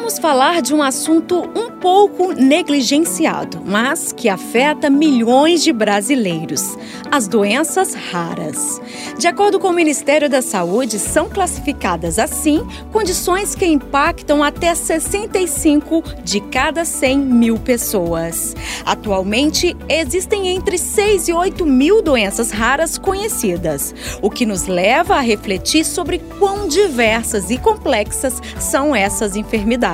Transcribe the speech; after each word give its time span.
Vamos 0.00 0.18
falar 0.18 0.62
de 0.62 0.74
um 0.74 0.82
assunto 0.82 1.42
um 1.54 1.70
pouco 1.72 2.32
negligenciado, 2.32 3.60
mas 3.62 4.12
que 4.12 4.30
afeta 4.30 4.88
milhões 4.88 5.62
de 5.62 5.74
brasileiros: 5.74 6.74
as 7.10 7.28
doenças 7.28 7.92
raras. 7.92 8.80
De 9.18 9.28
acordo 9.28 9.60
com 9.60 9.68
o 9.68 9.74
Ministério 9.74 10.28
da 10.28 10.40
Saúde, 10.40 10.98
são 10.98 11.28
classificadas 11.28 12.18
assim 12.18 12.66
condições 12.90 13.54
que 13.54 13.66
impactam 13.66 14.42
até 14.42 14.74
65 14.74 16.02
de 16.24 16.40
cada 16.40 16.86
100 16.86 17.18
mil 17.18 17.58
pessoas. 17.58 18.56
Atualmente, 18.86 19.76
existem 19.86 20.48
entre 20.48 20.78
6 20.78 21.28
e 21.28 21.32
8 21.34 21.66
mil 21.66 22.00
doenças 22.00 22.50
raras 22.50 22.96
conhecidas, 22.96 23.94
o 24.22 24.30
que 24.30 24.46
nos 24.46 24.66
leva 24.66 25.16
a 25.16 25.20
refletir 25.20 25.84
sobre 25.84 26.18
quão 26.38 26.66
diversas 26.66 27.50
e 27.50 27.58
complexas 27.58 28.40
são 28.58 28.96
essas 28.96 29.36
enfermidades. 29.36 29.89